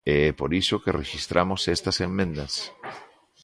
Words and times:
E 0.13 0.15
é 0.29 0.31
por 0.39 0.51
iso 0.61 0.81
que 0.83 0.95
rexistramos 1.01 1.61
estas 1.75 1.97
emendas. 2.07 2.53